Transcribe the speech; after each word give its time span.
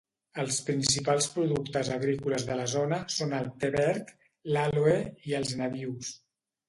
Els 0.43 0.55
principals 0.69 1.27
productes 1.33 1.91
agrícoles 1.97 2.45
de 2.49 2.57
la 2.61 2.65
zona 2.73 2.99
són 3.17 3.35
el 3.41 3.51
te 3.65 3.71
verd, 3.79 4.11
l'àloe 4.57 4.97
i 5.31 5.37
els 5.43 5.53
nabius. 5.61 6.11